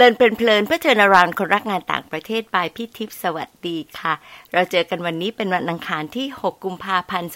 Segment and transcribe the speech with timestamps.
[0.00, 4.14] เลินเพลินเพื่อเทินารานคนรักงานต่างประเทศบายพี่ทิพย์สวัสดีค่ะ
[4.52, 7.30] เราเจอกันวันนี้เป็นวันอังคารที่ 6 กุมภาพันธ์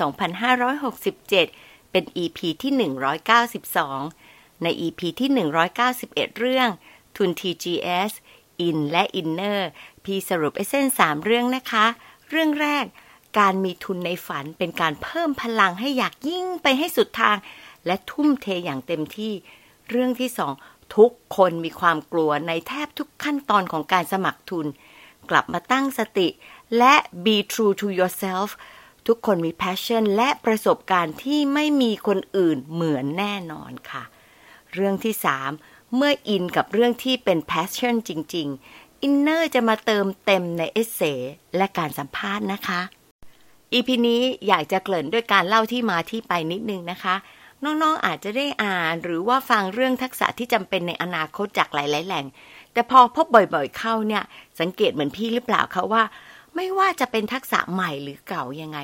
[0.92, 2.72] 2567 เป็น EP ที่
[3.88, 5.30] 192 ใน EP ที่
[5.84, 6.68] 191 เรื่อง
[7.16, 8.10] ทุน TGS
[8.66, 9.60] In และ Inner
[10.04, 11.86] พี่สรุปไอเส้น 3 เรื่องนะคะ
[12.30, 12.84] เรื่องแรก
[13.38, 17.36] การมีทุนในฝันเป็นการเพิ่มพลังให้อยากยิ่งไปให้สุดทาง
[17.86, 19.32] และทุ่มเทอย่างเต็มที่
[19.90, 20.54] เรื่องที่สอง
[20.96, 24.66] ทุกคนมีความกลัวในแทบทุกขั้นตอนของการสมัครทุน
[25.30, 26.28] กลับมาตั้งสติ
[26.78, 28.50] และ be true to yourself
[29.06, 34.02] ทุกคนมี passion และประสบการณ์ที่ไม่มีคนอื่นเหมือนแน่นอนค่ะ
[34.72, 35.50] เรื่องที่สาม
[35.96, 41.00] เมื่ออินกับเรื่องที่เป็น passion จริงๆ inner จะมาเติมเต็มในเอเซ
[41.56, 42.80] และการสัมภาษณ์นะคะ
[43.72, 47.14] EP นี้อยากจะเกริ่นด้วยการเล่าที่มาที่ไปนิดนึงนะคะ
[47.64, 52.24] น้องๆอาจจะได้อ่านหรือว่าฟังเรื่องทักษะที่จำเป็นในอนาคตจากหลายๆแหล่ง
[52.72, 54.22] แต่พอพบบ่อยๆเข้าเนี่ย
[54.60, 56.02] สังเกตเหมือนพี่หรือเปล่าคะว่า
[56.56, 58.78] ไม่ว่าจะเป็นทักษะใหม่หรือเก่ายังไง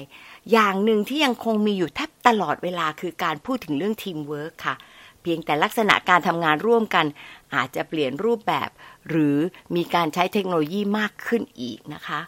[0.53, 4.75] อย่างหนึ่งที่ยังคงมีอยู่แทบตลอดเวลาคือการพูดถึงเรื่องทีมเวิร์คค่ะ
[5.23, 7.07] เพียงแต่ลักษณะการทำงานร่วมกัน
[7.55, 8.69] อาจจะเปลี่ยนรูปแบบ
[9.09, 9.37] หรือ
[9.77, 12.21] มีการใช้เทคโนโลยีมากขึ้นอีกนะคะ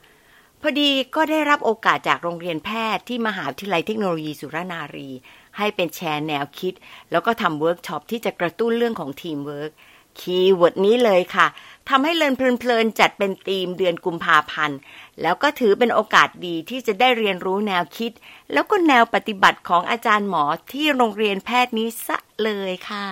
[0.60, 5.10] พอดีก็ได้รับโอกาสจากโรงเรียนแพทย์ที่มหาวิทยาลัยเทคโนโลยีสุรนารี
[5.58, 6.74] ให้เป็นแชร์แนวคิด
[7.10, 9.72] แล้วก็ทำเวิร์กช็อปที่จะกระตุ้นเรื่องของ teamwork
[10.20, 11.46] keyword นี้เลยค่ะ
[11.88, 14.78] ทำให้ Learn เพลินๆจัดเป็นธีมเดือนกุมภาพันธ์
[15.22, 18.12] แล้วก็ถือเป็นโอกาสดีที่จะได้เรียนรู้แนวคิด
[18.52, 23.06] แล้วก็แนวปฏิบัติของอาจารย์หมอที่โรงเรียนแพทย์นี้ซะเลยค่ะ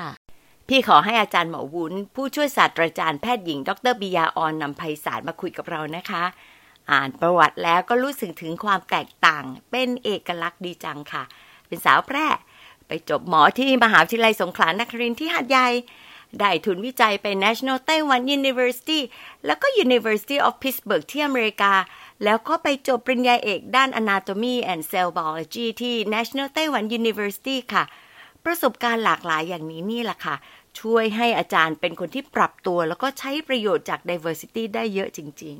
[0.68, 6.24] พี่ขอให้อาจารย์หมอวุ้น ผู้ช่วยศาสตราจารย์แพทย์หญิง ดรบิยาออนนำไพศาลมาคุยกับเรานะคะ
[6.90, 11.24] อ่านประวัติแล้วก็รู้สึกถึงความแตกต่าง เป็นเอกลักษณ์ดีจังค่ะ
[11.68, 12.26] เป็นสาวแพร่
[12.88, 15.68] ไปจบหมอที่มหาวิทยาลัยสงขลานครินทร์ที่หาดใหญ่
[16.38, 19.00] ได้ทุนวิจัยไป National Taiwan University
[19.46, 21.72] แล้วก็ University of Pittsburgh ที่อเมริกา
[22.24, 27.84] แล้วก็ไปจบปริญญาเอกด้าน Anatomy and Cell Biology ที่ National Taiwan University ค่ะ
[28.44, 30.36] ประสบการณ์หลากหลายอย่างนี้นี่แหละค่ะ
[30.80, 35.56] ช่วยให้อาจารย์เป็นคนที่ปรับตัว แล้วก็ใช้ประโยชน์จาก diversity ได้เยอะจริง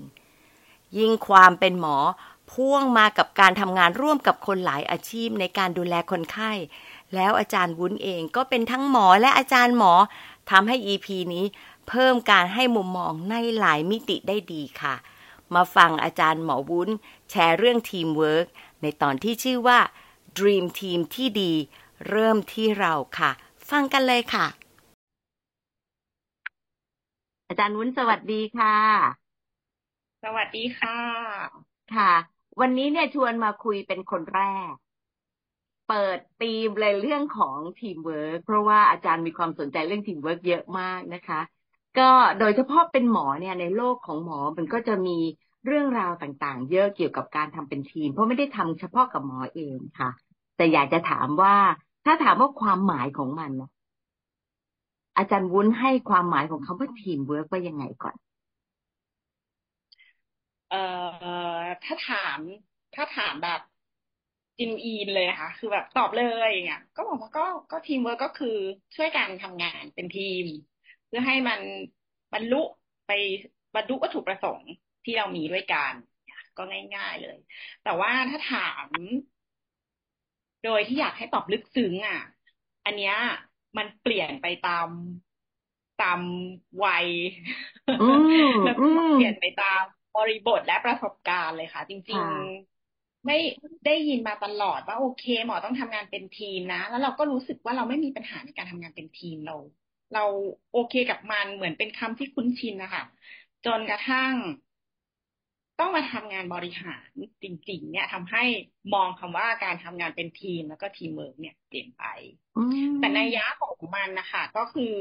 [0.47, 1.97] ๆ ยิ่งความเป็นหมอ
[2.53, 6.53] พ่วงมากับการทำงานร่วมกับคนหลายอาชีพในการดูแลคนไข้
[7.15, 9.93] แล้วอาจารย์วุ้นเองก็เป็นทั้งหมอและอาจารย์หมอ
[10.51, 11.45] ทำให้ EP นี้
[11.89, 14.95] เพิ่มการให้มุมมองในหลายมิติได้ดีค่ะ
[15.55, 16.89] มาฟังอาจารย์หมอวุ้น
[17.31, 18.47] แชร์เรื่องทีมเวิร์ก
[18.83, 19.79] ในตอนที่ชื่อว่า
[20.39, 21.53] Dream Team ที่ดี
[22.09, 23.31] เริ่มที่เราค่ะ
[23.71, 24.47] ฟังกันเลยค่ะ
[27.49, 28.77] อาจารย์วุ้นสวัสดีค่ะ
[30.23, 31.59] สวัสดีค่ะ
[31.91, 34.73] ค่ะ วันนี้เนี่ยชวนมาคุยเป็นคนแรก
[35.89, 41.41] เปิดตีมเลยเรื่องของทีมเวิร์กเพราะว่าอาจารย์มีความสนใจเรื่องทีมเวิร์กเยอะมากนะคะ
[41.99, 45.19] ก็โดยเฉพาะเป็นหมอเนี่ยในโลกของหมอมันก็จะมี
[45.67, 50.11] เรื่องราวต่างๆ เยอะเกี่ยวกับการทำเป็นทีม เพราะไม่ได้ทำเฉพาะกับหมอเองค่ะ
[50.57, 51.57] แต่อยากจะถามว่า
[52.05, 53.71] ถ้าถามว่าความหมายของมันนะ
[55.17, 58.17] อาจารย์วุ้นให้ความหมายของคำว่าทีมเวิร์กว่ายังไงก่อน
[60.69, 60.77] เอ่อ
[61.83, 62.41] ถ้าถาม
[62.95, 63.61] ถ้าถามแบบ
[64.59, 68.49] genuine เลยค่ะ คือแบบตอบเลยอย่างเงี้ย ก็บอกว่าก็ก็ทีมเวิร์กก็คือ
[68.97, 70.45] ช่วยกันทำงานเป็นทีม
[71.07, 71.61] เพื่อให้มัน
[72.33, 72.57] บรรลุ
[73.07, 73.11] ไป
[73.75, 74.71] บรรลุวัตถุประสงค์
[75.05, 75.95] ที่เรามีด้วยกัน
[76.57, 76.63] ก็
[76.95, 77.37] ง่าย ๆเลย
[77.83, 78.89] แต่ว่าถ้าถาม
[80.63, 82.19] โดยที่อยากให้ตอบลึกซึ้งอะ
[82.85, 83.15] อันเนี้ย
[83.77, 84.89] มันเปลี่ยนไปตาม
[85.99, 86.21] ตาม
[86.83, 87.07] วัย
[88.63, 89.83] แล้วก็เปลี่ยนไปตาม
[90.19, 92.23] บริบทและประสบการณ์เลยค่ะ จริง
[92.73, 93.39] ๆ ไม่
[93.87, 99.57] ได้ยินมาตลอดว่าโอเค หมอต้องทำงานเป็นทีมนะ แล้วเราก็รู้สึกว่าเราไม่มีปัญหาในการทำงานเป็นทีมเรา
[100.15, 100.25] เรา
[100.73, 103.05] โอเคกับมันเหมือนเป็นคำที่คุ้นชินนะคะ
[103.67, 104.33] จนกระทั่ง
[105.81, 107.09] ต้องมาทำงานบริหาร
[107.43, 108.45] จริง ๆ เนี่ยทำให้
[108.95, 112.05] มองคำว่าการทำงานเป็นทีมแล้วก็ทีมเวิร์กเนี่ยเปลี่ยนไป
[112.99, 114.95] แต่นัยยะของมันนะคะก็คือ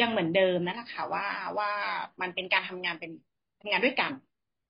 [0.00, 1.26] ยังเหมือนเดิมนั่นแหละค่ะว่า
[1.58, 1.70] ว่า
[2.20, 3.10] มันเป็นการทำงานเป็น
[3.60, 4.12] ทำงานด้วยกัน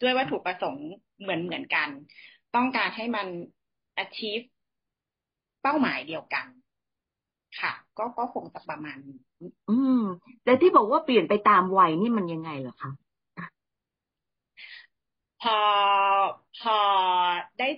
[0.03, 0.89] ด้วยวัตถุประสงค์
[1.21, 1.89] เหมือนเหมือนกัน
[2.55, 3.27] ต้องการให้มัน
[4.03, 4.45] achieve
[5.63, 6.47] เป้าหมายเดียวกัน
[7.61, 9.21] ค่ะ ก็ก็คงจะประมาณนี้
[9.71, 10.03] อืม
[10.45, 12.91] แต่ที่บอกว่าเปลี่ยนไปตามวัยนี่มันยังไงเหรอคะ
[15.43, 15.59] พอ
[16.61, 16.79] พอ
[17.59, 17.69] ได้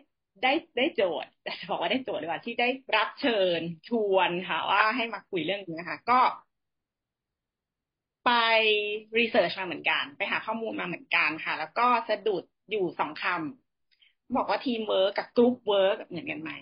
[0.43, 6.21] ได้ได้โจทย์จะบอกว่าได้โจทย์เลยว่าที่ได้รับเชิญชวนค่ะว่าให้มาคุยเรื่องนี้นะคะก็
[8.27, 8.33] ไป
[9.19, 16.53] research มาเหมือนกัน ไปหาข้อมูลมาเหมือนกันค่ะ แล้วก็สะดุดอยู่สองคำบอกว่าทีมเวิร์กกับ group work เหมือนกันไหม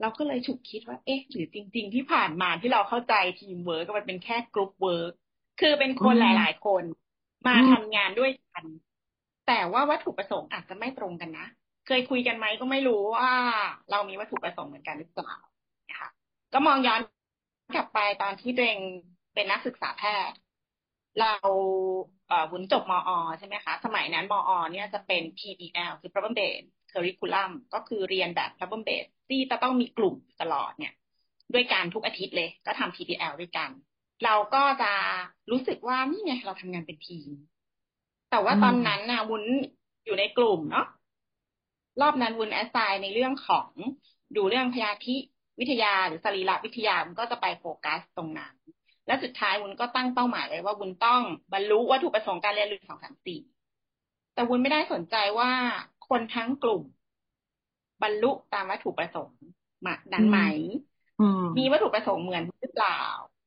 [0.00, 5.12] เราก็เลยฉุกคิดว่า เอ๊ะ หรือจริง ๆ ที่ผ่านมาที่เราเข้าใจทีมเวิร์กก็มันเป็นแค่ group work
[5.60, 6.84] คือเป็นคนหลาย ๆ คน
[7.46, 8.64] มาทำงานด้วยกัน
[9.48, 11.46] แต่ว่าวัตถุประสงค์อาจจะไม่ตรงกันนะ
[11.86, 13.30] เคยคุยกันไหมก็ไม่รู้ว่า
[13.90, 15.34] เรามีวัตถุประสงค์เหมือนกันหรือเปล่า
[15.98, 16.08] ค่ะ
[16.52, 17.00] ก็มองย้อน
[17.74, 18.80] กลับไปตอนที่ตัวเอง
[19.34, 20.36] เป็นนักศึกษาแพทย์
[21.18, 21.34] เรา
[22.52, 30.94] วุ้นจบมอ ใช่ไหมคะ สมัยนั้นมอ เนี่ยจะเป็น PBL คือ problem based curriculum ก็คือเรียนแบบ problem based ที่จะต้องมีกลุ่มตลอดเนี่ย
[31.54, 33.70] ด้วยการทุกอาทิตย์เลย ก็ทำ PBL ด้วยกัน
[34.24, 34.92] เราก็จะ
[35.50, 37.30] รู้สึกว่านี่ไงเราทำงานเป็นทีม
[38.30, 39.44] แต่ว่าตอนนั้นนะวุ้น
[40.04, 40.86] อยู่ในกลุ่มเนาะ
[42.00, 43.68] รอบนั้นวุ้นแอสไซน์ในเรื่องของ
[44.36, 45.16] ดูเรื่องพยาธิ
[45.60, 48.54] วิทยาหรือสรีรวิทยามันก็จะไปโฟกัสตรงนั้น
[49.06, 53.38] และสุดท้ายวุ้นก็ตั้งเป้าหมายเลยว่าวุ้นต้องบรรลุวัตถุประสงค์การเรียนรู้สองสามสี่
[54.34, 55.50] แต่วุ้นไม่ได้สนใจว่า
[56.08, 56.82] คนทั้งกลุ่ม
[58.02, 59.42] บรรลุตามวัตถุประสงค์
[59.86, 60.38] มานั้นไหม
[61.58, 63.00] มีวัตถุประสงค์เหมือนหรือเปล่า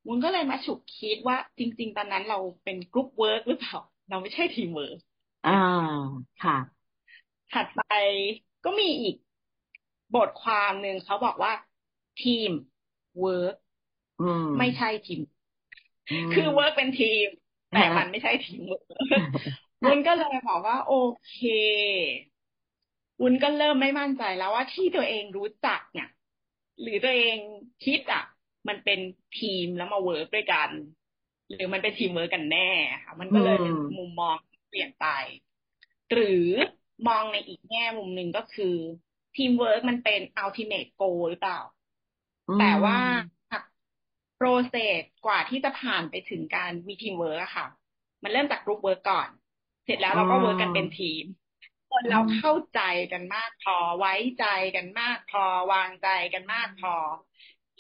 [0.08, 3.76] วุ้นก็เลยมาฉุกคิดว่าจริง ๆ ตอนนั้นเราเป็น group work หรือเปล่า
[4.10, 4.98] เราไม่ใช่ทีมเวิร์ก
[5.46, 5.52] อ่า
[6.44, 6.58] ค่ะ
[7.54, 7.82] ถัดไป
[8.66, 9.16] ก็มีอีก
[10.16, 11.52] บทความหนึ่งเขาบอกว่า
[12.22, 12.50] ทีม
[13.20, 13.56] เวิร์ก
[14.58, 15.20] ไม่ใช่ทีม
[16.32, 17.28] คือ work เป็นทีม
[17.72, 18.84] แต่มันไม่ใช่ทีมเวิร์ก
[19.86, 20.92] วุ้นก็เลยบอกว่า โอ
[21.28, 21.36] เค
[23.22, 26.08] วุ้นก็เริ่มไม่มั่นใจแล้วว่าที่ตัวเองรู้จักเนี่ย
[26.82, 27.38] หรือตัวเอง
[27.84, 28.24] คิดอะ
[28.68, 29.00] มันเป็น
[29.38, 30.70] ทีมแล้วมา work ด้วยกัน
[31.54, 32.70] หรือมันเป็นทีมเวิร์กกันแน่
[33.04, 33.62] ค่ะมันก็เลย
[33.98, 34.36] มุมมอง
[34.70, 35.06] เปลี่ยนไป
[36.12, 36.48] หรือ
[37.08, 38.76] มองในอีกแง่มุมหนึ่งก็คือ
[39.36, 41.60] ทีมเวิร์กมันเป็น ultimate goal หรือเปล่า
[42.58, 42.98] แต่ว่า
[43.43, 47.66] process กว่าที่จะผ่านไปถึงการมีทีมเวิร์กอะค่ะ
[48.24, 49.30] มันเริ่มจาก group work ก่อน
[49.86, 51.24] เสร็จแล้วเราก็ work กันเป็นทีม
[51.92, 52.82] คนเราเข้าใจ
[53.12, 54.46] กันมากพอไว้ใจ
[54.76, 56.96] กันมากพอวางใจกันมากพอ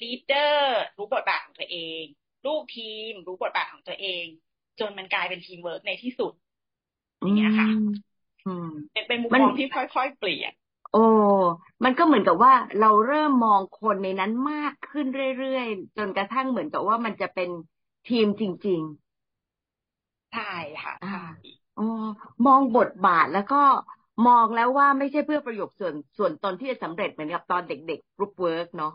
[0.01, 2.03] leader รู้บทบาทของตัวเอง
[2.45, 4.25] ลูกทีมรู้บทบาทของตัวเอง
[4.79, 6.33] จนมันกลายเป็นทีมเวิร์กในที่สุด
[7.21, 7.67] อย่างเงี้ยค่ะ
[8.91, 10.53] เป็นเป็นมุมมองที่ค่อยๆเปลี่ยน
[10.93, 10.99] โอ้
[11.83, 15.05] มันก็เหมือนกับว่าเราเริ่มมองคนในนั้นมากขึ้น
[15.37, 17.49] เรื่อยๆ จนกระทั่งเหมือนกับว่ามันจะเป็น
[18.07, 18.81] ทีมจริง
[20.07, 20.41] ๆ ใช่
[20.83, 21.17] ค่ะใช่
[21.77, 21.83] อ๋อ
[22.45, 23.55] มองบทบาทแล้วก็
[24.25, 28.91] มองแล้วว่าไม่ใช่เพื่อประโยชน์ส่วนส่วนตนที่จะสำเร็จเหมือนกับตอนเด็กๆ group work เนาะ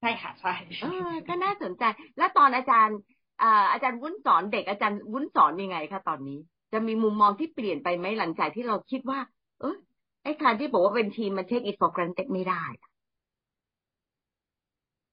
[0.00, 0.88] ใช่ค่ะ ใช่เออ
[1.28, 1.82] ก็น่าสนใจ
[2.16, 2.98] แล้วตอนอาจารย์
[3.40, 6.38] อ่าอาจารย์วุ้นสอนเด็กอาจารย์วุ้นสอนยังไงคะตอนนี้
[6.72, 9.20] จะมีมุมมองที่เปลี่ยนไปไหมหลังจากที่เราคิดว่า
[9.58, 9.76] เออ
[10.24, 12.64] ไอ้การที่บอกว่าเป็นทีมมันเทคอิทฟอร์กรันเต็ไม่ได้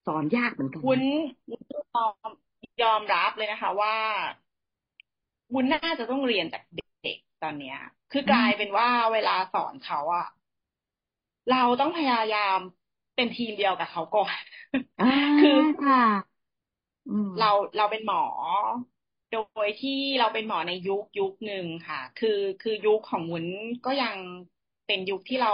[0.06, 1.04] สอนยากเหมือนกันวุ้น
[1.74, 2.30] ยอม
[2.84, 3.96] ยอมรับเลยนะคะ ว่า
[5.54, 7.78] วุ้นน่าจะต้องเรียนจากเด็กตอนเนี้ย
[8.12, 10.28] คือกลายเป็นว่าเวลาสอนเขาอะ
[11.52, 12.58] เราต้องพยายาม
[13.16, 14.38] เป็นทีมเดียวกับเขาก่อน
[15.42, 16.06] คือค่ะ
[17.40, 18.24] เราเราเป็นหมอ
[19.32, 23.46] โดยที่เราเป็นหมอในยุคยุคหนึ่งค่ะ คือคือยุคของวุ้น
[23.86, 24.16] ก็ยัง
[24.92, 25.54] เป็นยุคที่เรา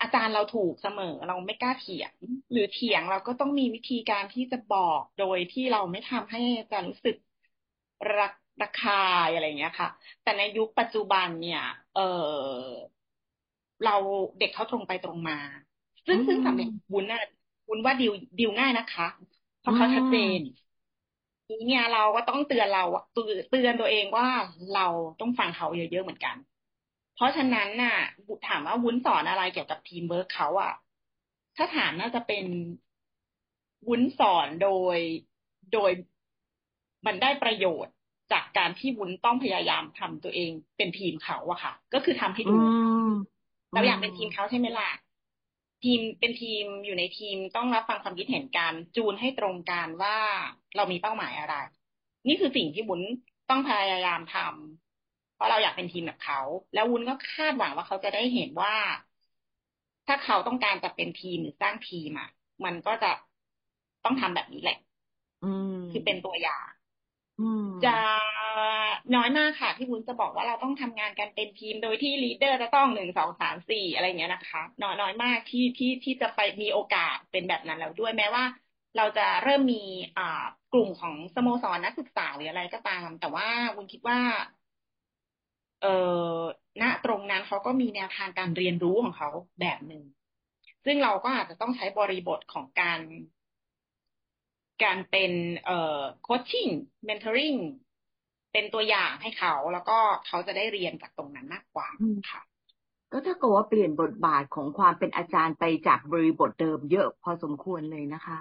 [0.00, 2.12] อาจารย์เราถูกเสมอ เราไม่กล้าเถียง
[2.50, 7.16] หรือเถียงเราก็ต้องมีวิธีการที่จะบอกโดยที่เราไม่ทำให้อาจารย์รู้สึก
[8.16, 8.32] รัก
[8.62, 8.92] ราคา
[9.32, 9.88] อะไรเงี้ยค่ะ
[10.22, 11.60] แต่ในยุคปัจจุบันเนี่ย
[11.92, 12.00] เออ
[13.82, 13.96] เรา
[14.38, 15.34] เด็กเขาตรงไปตรงมา
[16.06, 17.20] ซึ่งซึ่งสำหรับวุ้นน่ะ
[17.66, 19.06] วุ้นว่า deal deal ง่ายนะคะ
[19.58, 20.40] เพราะเขาชัดเจน
[21.50, 22.80] นี้เนี่ยเราก็ต้องเตือนเรา
[23.12, 24.26] เตือนตัวเองว่า
[24.70, 24.80] เรา
[25.20, 26.51] ต้องฟังเขาเยอะๆเหมือนกันเพ
[27.22, 27.98] ราะฉะนั้นน่ะ
[28.48, 30.74] ถามว่าวุ้นสอนอะไรเกี่ยวกับทีมเวิร์กเขาอะ
[31.56, 32.46] ถ้าถามน่าจะเป็น
[33.88, 34.96] วุ้นสอนโดย
[35.72, 35.90] โดย
[37.06, 37.94] มันได้ประโยชน์
[38.32, 42.56] จากการที่วุ้นต้องพยายามทำตัวเองเป็นทีมเขาอะค่ะ ก็คือทำให้ดู
[43.72, 44.90] เราอยากเป็นทีมเขาใช่ไหมล่ะ
[45.84, 50.16] ทีมเป็นทีมอยู่ในทีมต้องรับฟังความคิดเห็นกันจูนให้ตรงกันว่า
[50.76, 51.54] เรามีเป้าหมายอะไร
[52.28, 53.00] นี่คือสิ่งที่วุ้น
[53.50, 54.91] ต้องพยายามทำ
[55.42, 56.38] ราะเราอยากเป็นทีมแบบเขา
[56.72, 58.72] แล้ววุ้นก็คาดหวังว่าเขาจะได้เห็นว่า
[60.06, 62.28] ถ้าเขาต้องการจะเป็นทีมหรือสร้างทีมอะ
[62.64, 63.10] มันก็จะ
[64.04, 64.76] ต้องทำแบบนี้แหละ
[65.42, 66.66] อืมคือเป็นตัวอย่าง
[67.82, 67.96] จะ
[69.14, 78.44] น้อยมากค่ะที่วุ้นจะบอกว่าเราต้องทำงานกันเป็นทีมโดยที่ลีดเดอร์จะต้องหนึ่งสองสามสี่อะไรเงี้ยนะคะ น้อยน้อยมากที่ที่ที่จะไปมีโอกาสเป็นแบบนั้นแล้วด้วยแม้ว่า
[78.96, 79.76] เราจะเริ่มมี
[80.16, 80.22] อ่า
[80.70, 83.46] กลุ่มของสโมสรนักศึกษาหรืออะไรก็ตาม แต่ว่า
[83.76, 84.20] วุ้นคิดว่า
[85.82, 85.88] เอ่อ
[86.82, 90.02] ณตรงนั้นเขาก็มีแนวทางการเรียนรู้ของเขาแบบหนึ่ง
[90.84, 93.00] ซึ่งเราก็อาจจะต้องใช้บริบทของการ
[94.82, 95.32] การเป็น
[95.64, 96.68] เอ่อโคชชิ่ง
[97.04, 97.54] เมนเทอริง
[98.52, 101.88] เป็นตัวอย่างให้เขา แล้วก็เขาจะได้เรียนจากตรงนั้นมากกว่า
[102.30, 102.40] ค่ะ
[103.12, 108.38] ก็ถ้าเกิดว่าเปลี่ยนบทบาทของความเป็นอาจารย์ไปจากบริบทเดิมเยอะพอสมควรเลยนะคะ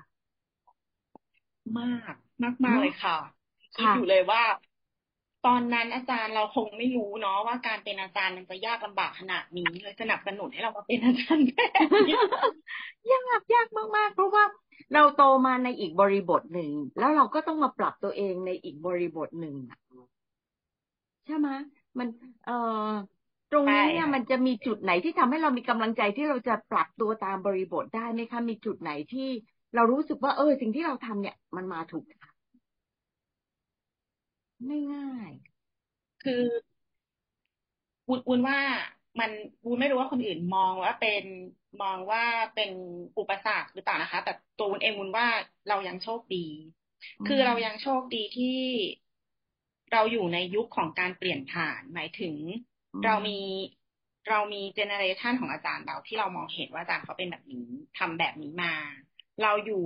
[1.78, 3.18] มากมากมากเลยค่ะ
[3.76, 4.42] คิดอยู่เลยว่า
[5.48, 12.10] ตอนนั้นอาจารย์เราคงไม่รู้เนาะว่าการเป็นอาจารย์มันจะยากลำบากขนาดนี้เลยสนับสนุนให้เรามาเป็นอาจารย์แพทย์
[13.12, 13.68] ยากยาก
[13.98, 14.44] มากๆ เพราะว่า
[14.94, 16.70] เราโตมาในอีกบริบทหนึ่ง
[17.00, 19.56] แล้วเราก็ต้องมาปรับตัวเองในอีกบริบทหนึ่ง
[21.26, 21.50] ใช่ไหม
[22.00, 22.08] มัน
[22.46, 22.58] เอ่
[22.88, 22.92] อ
[23.52, 29.30] ตรงนี้เนี่ยมันจะมีจุดไหนที่ทำให้เรามีกำลังใจที่เราจะปรับตัวตามบริบทได้ไหมคะมีจุดไหนที่
[29.76, 32.31] เรารู้สึกว่า เออ สิ่งที่เราทำเนี่ย มันมาถูกทาง
[34.66, 35.32] ไม่ง่าย
[36.24, 36.44] คือ
[38.10, 38.60] วุ้นวุ้นว่า
[39.20, 39.32] มัน
[39.66, 41.24] วุ้นไม่รู้ว่าคนอื่นมองว่าเป็น
[41.82, 42.24] มองว่า
[42.56, 42.72] เป็น
[43.18, 45.28] อุปสรรคหรือเปล่านะคะ แต่ตัววุ้นเองวุ้นว่า
[45.70, 46.46] เรายังโชคดี
[47.28, 48.58] คือเรายังโชคดีที่
[49.92, 52.36] เราอยู่ในยุคของการเปลี่ยนผ่าน หมายถึง
[53.06, 53.40] เรามี
[54.30, 58.74] เรามี generation ของอาจารย์เราที่เรามองเห็นว่าอาจารย์เขาเป็นแบบนี้ทำแบบนี้มา
[59.42, 59.86] เราอยู่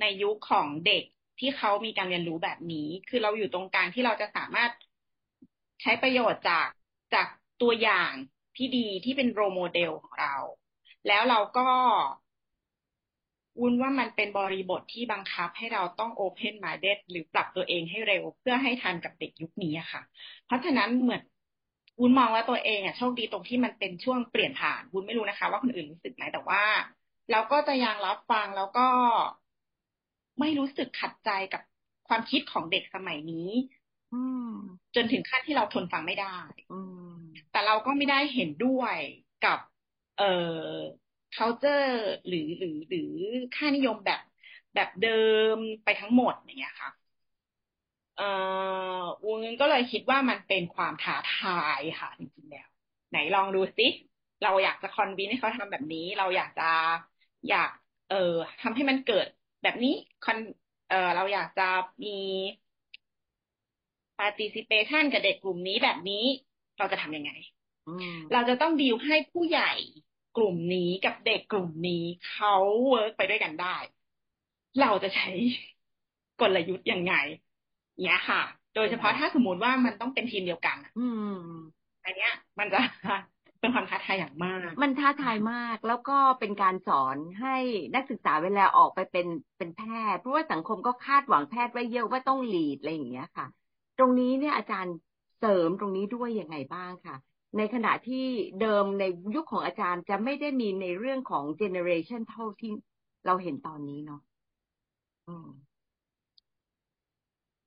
[0.00, 1.04] ในยุคของเด็ก
[1.38, 4.70] ที่เขามีการเรียนรู้แบบนี้ คือเราอยู่ตรงกลางที่เราจะสามารถ
[5.82, 6.68] ใช้ประโยชน์จาก
[7.14, 7.26] จาก
[7.62, 8.12] ตัวอย่าง
[8.56, 10.34] ที่ดีที่เป็นโรโมเดลของเรา
[11.06, 11.68] แล้วเราก็
[13.60, 20.02] วุ้นว่ามันเป็นบริบทที่บังคับให้เราต้องโอเพนมาเด d หรือปรับตัวเองให้เร็วเพื่อให้ทันกับเด็กยุคนี้ค่ะ
[20.46, 21.22] เพราะฉะนั้นเหมือน
[22.00, 26.62] วุ้นมองว่าตัวเองอะโชคดีตรงที่มันเป็นช่วงเปลี่ยนผ่านวุ้นไม่รู้นะคะ ว่าคนอื่นรู้สึกไหมแต่ว่า
[27.30, 28.88] เราก็จะยังรับฟังแล้วก็
[30.40, 31.62] ไม่รู้สึกขัดใจกับ
[32.08, 33.48] ความคิดของเด็กสมัยนี้
[34.94, 36.36] จนถึงขั้นที่เราทนฟังไม่ได้
[37.50, 38.96] แต่เราก็ไม่ได้เห็นด้วย
[39.40, 39.58] กับ
[40.16, 40.24] เอ่อ
[41.36, 41.94] culture
[42.26, 43.00] หรือหรือหรือ
[43.54, 44.20] ค่านิยมแบบ
[44.74, 45.08] แบบเดิ
[45.54, 46.90] มไปทั้งหมดอย่างเงี้ยค่ะ
[48.14, 48.24] เอ่อ
[49.24, 52.66] วูงก็เลยคิดว่ามันเป็นความท้าทายค่ะจริงๆแล้ว
[53.10, 53.84] ไหนลองดูสิ
[54.42, 56.62] เราอยากจะคอนวินให้เขาทำแบบนี้ เราอยากจะ
[57.48, 57.68] อยาก
[58.06, 58.16] เอ่อ
[58.60, 59.26] ทำให้มันเกิด
[59.64, 59.94] แบบนี้
[60.24, 60.38] คอน
[60.88, 61.62] เอ่อเราอยากจะ
[62.02, 62.08] มี
[64.20, 66.24] participation กับเด็กกลุ่มนี้แบบนี้
[66.78, 67.30] เราจะทำยังไง
[68.32, 69.72] เราจะต้องดีลให้ผู้ใหญ่
[70.36, 72.54] กลุ่มนี้กับเด็กกลุ่มนี้เขา
[72.88, 73.76] work ไปด้วยกันได้
[74.80, 75.28] เราจะใช้
[76.40, 77.14] กลยุทธ์ยังไง
[78.02, 78.40] เนี้ยค่ะ
[78.74, 81.30] โดยเฉพาะถ้าสมมติว่ามันต้องเป็นทีมเดียวกันอืม
[82.04, 82.80] อันเนี้ย มันจะ
[83.64, 87.56] เป็นความท้าทายอย่างมาก มันท้าทายมากแล้วก็เป็นการสอนให้
[87.94, 89.26] นักศึกษาเวลาออกไปเป็น
[89.58, 93.46] เป็นแพทย์ เพราะว่าสังคมก็คาดหวังแพทย์ไว้เยอะว่าต้องหลีดอะไรอย่างเงี้ยค่ะ
[93.98, 94.94] ตรงนี้เนี่ยอาจารย์
[95.38, 97.16] เสริมตรงนี้ด้วยยังไงบ้างค่ะ
[97.58, 98.26] ในขณะที่
[98.60, 99.04] เดิมใน
[99.34, 102.72] ยุคของอาจารย์จะไม่ได้มีในเรื่องของเจเนอเรชันเท่าที่
[103.26, 104.20] เราเห็นตอนนี้เนาะ
[105.28, 105.48] อืม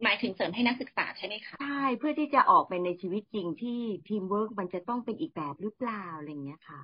[0.04, 6.82] หมายถึงเสริมให้นักศึกษาใช่ไหมคะ ใช่ เพื่อที่จะออกไปในชีวิตจริงที่ทีมเวิร์กมันจะต้องเป็นอีกแบบหรือเปล่าอะไรเงี้ยค่ะ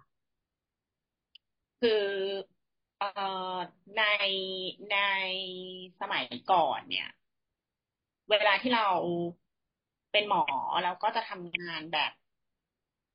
[1.82, 1.90] คือ
[2.98, 3.08] เอ่อ
[3.96, 4.02] ใน
[4.90, 4.96] ใน
[6.00, 7.08] สมัยก่อนเนี่ย
[8.30, 8.88] เวลาที่เรา
[10.12, 10.42] เป็นหมอ
[10.84, 12.12] เราก็จะทำงานแบบ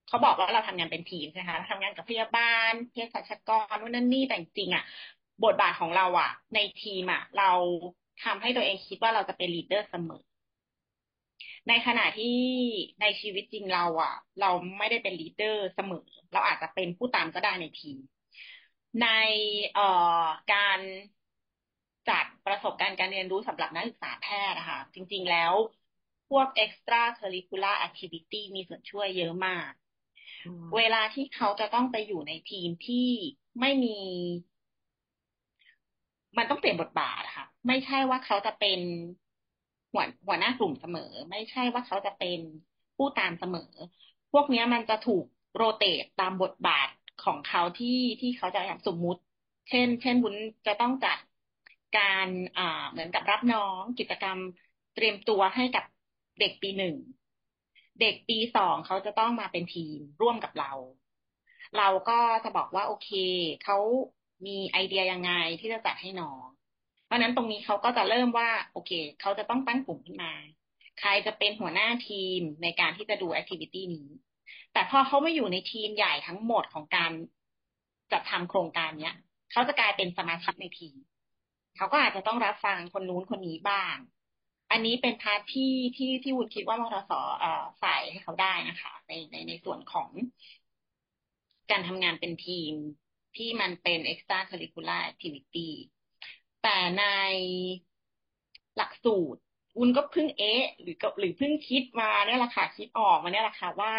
[0.07, 4.83] เขาบอกว่าเราทำงานเป็นทีมใช่ไหมคะทำงานกับพยาบาลเภสัชกรนู่นนั่นนี่แต่จริงอะ
[5.43, 7.45] บทบาทของเราอะ ในทีมอะ เรา
[8.25, 10.23] ทำให้ตัวเองคิดว่าเราจะเป็น leader เสมอ
[11.69, 12.37] ในขณะที่
[13.01, 17.99] ในชีวิตจริงเราอะเราไม่ได้เป็น leader เสมอ เราอาจจะเป็นผู้ตามก็ได้ในทีม
[19.03, 19.07] ใน
[19.73, 20.81] เอ่อการ
[22.09, 25.53] จัดประสบการณ์การเรียนรู้สำหรับนักศึกษาแพทย์นะคะจริง ๆ แล้ว
[26.29, 29.71] พวก extra curricular activity มีส่วนช่วยเยอะมาก
[30.77, 33.09] เวลาที่เขาจะต้องไปอยู่ในทีมที่
[33.61, 33.99] ไม่มี
[36.37, 37.28] มันต้องเปลี่ยนบทบาทนะคะ
[37.67, 38.81] ไม่ใช่ว่าเขาจะเป็น
[39.93, 41.01] หัวหัวหน้ากลุ่มเสมอ
[41.31, 42.39] ไม่ใช่ว่าเขาจะเป็น
[42.97, 43.73] ผู้ตามเสมอ
[44.33, 45.25] พวกนี้มันจะถูก
[45.55, 46.89] โรเตตตามบทบาท
[47.25, 49.21] ของเขาที่ที่เขาจะสมมุติ
[49.69, 50.35] เช่น เช่นบุญ
[50.67, 51.19] จะต้องจัด
[51.97, 54.39] การอ่าเหมือนกับรับน้องกิจกรรม
[54.95, 55.85] เตรียมตัวให้กับ
[56.39, 56.97] เด็กปีหนึ่ง
[58.01, 60.73] เด็กปีสองเขาจะต้องมาเป็นทีมร่วมกับเรา
[61.77, 63.09] เราก็จะบอกว่าโอเค
[63.65, 63.77] เขา
[64.47, 66.49] มีไอเดียยังไงที่จะจัดให้น้อง
[67.09, 70.33] เพราะนั้นตรงนี้เขาก็จะเริ่มว่า โอเค เขาจะต้องตั้งกลุ่มขึ้นมา
[71.01, 74.09] ใครจะเป็นหัวหน้าทีมในการที่จะดูแอคทิวิตี้นี้
[74.73, 77.13] แต่พอเขาไม่อยู่ในทีมใหญ่ทั้งหมดของการ
[78.13, 79.17] จัดทำโครงการเนี้ย
[79.53, 80.97] เขาจะกลายเป็นสมาชิกในทีม
[81.77, 83.97] เขาก็อาจจะต้องรับฟังคนนู้นคนนี้บ้าง
[84.71, 87.13] อันนี้เป็น part ที่ที่ที่วุ้นคิดว่ามทส
[87.81, 90.11] ใส่ให้เขาได้นะคะ ในในในส่วนของ
[91.71, 92.73] การทำงานเป็นทีม
[93.37, 95.69] ที่มันเป็น extra curricular activity
[96.63, 97.05] แต่ใน
[98.77, 99.41] หลักสูตร
[99.77, 103.95] วุ้นก็เพิ่งเอ๊ะ หรือก็หรือเพิ่งคิดมาเนี่ยแหละค่ะคิดออกมาเนี่ยแหละค่ะว่า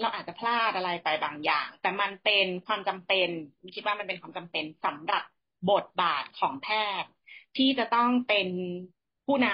[0.00, 3.28] เราอาจจะพลาดอะไรไปบางอย่าง แต่มันเป็นความจำเป็น
[3.74, 5.22] คิดว่ามันเป็นความจำเป็นสำหรับ
[5.70, 6.68] บทบาทของแพ
[7.02, 7.10] ทย์
[7.56, 8.48] ที่จะต้องเป็น
[9.26, 9.48] ผู้น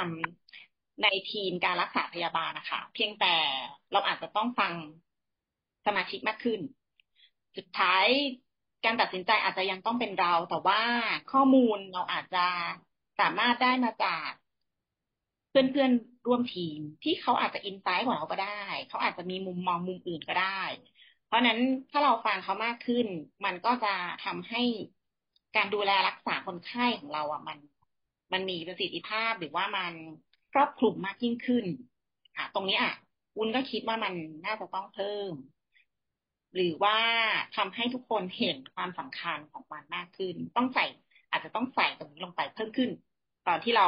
[0.49, 3.35] ำในทีมการรักษาพยาบาลนะคะ เพียงแต่
[3.93, 4.75] เราอาจจะต้องฟัง
[5.87, 6.61] สมาชิกมากขึ้น
[7.57, 8.07] สุดท้าย
[8.85, 10.81] การตัดสินใจอาจจะยังต้องเป็นเรา แต่ว่า
[11.33, 12.47] ข้อมูลเราอาจจะ
[13.21, 14.31] สามารถได้มาจาก
[15.51, 20.63] เพื่อนๆร่วมทีม ที่เขาอาจจะอินไซต์กว่าเราก็ได้ เขาอาจจะมีมุมมองมุมอื่นก็ได้
[21.27, 21.59] เพราะนั้น
[21.91, 23.07] ถ้าเราฟังเขามากขึ้น
[23.45, 24.63] มันก็จะทำให้
[25.57, 27.59] การดูแลรักษาคนไข้ของเราอะมัน
[28.33, 29.93] มันมีประสิทธิภาพหรือว่ามัน
[30.53, 31.65] ครอบคลุมมากยิ่งขึ้น
[32.37, 32.95] อะ ตรงนี้อะ
[33.37, 34.15] วุ้นก็คิดว่ามัน
[34.47, 35.33] น่าจะต้องเพิ่ม
[36.55, 36.97] หรือว่า
[37.57, 40.85] ทำให้ทุกคนเห็นความสำคัญของมันมากขึ้น ต้องใส่
[41.31, 42.91] อาจจะต้องใส่ตรงนี้ลงไปเพิ่มขึ้น
[43.47, 43.87] ตอนที่เรา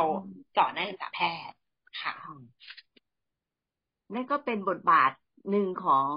[0.57, 1.57] สอนนักศึกษาแพทย์
[2.03, 2.15] ค่ะ
[4.15, 5.11] นั่นก็เป็นบทบาท
[5.51, 6.11] หนึ่งของ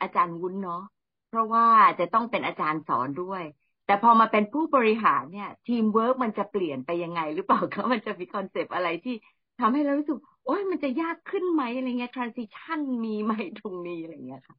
[0.00, 0.82] อาจารย์วุ้นเนาะ
[1.28, 1.66] เพราะว่า
[2.00, 3.42] จะต้องเป็นอาจารย์สอนด้วย
[3.86, 9.14] แต่พอมาเป็นผู้บริหารเนี่ย ทีมเวิร์กมันจะเปลี่ยนไปยังไง หรือเปล่าคะมันจะมีคอนเซปต์อะไรที่
[9.60, 14.56] ทำให้เรารู้สึกโอ้ยมันจะยากขึ้นไหมอะไรเงี้ย transition มีไหมตรงนี้อะไรเงี้ยค่ะ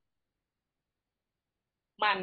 [2.03, 2.19] มัน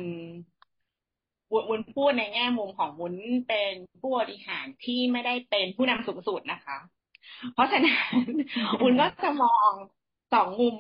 [1.53, 3.15] วุ้นพูดในแง่มุมของวุ้น
[3.49, 6.77] เป็นผู้บริหารที่ไม่ได้เป็นผู้นำสูงสุดนะคะ
[7.53, 7.93] เพราะฉะนั้
[8.25, 8.27] น
[8.83, 9.73] วุ้นก็จะมอง
[10.33, 10.77] สองมุม